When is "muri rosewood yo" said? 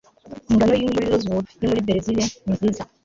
0.95-1.67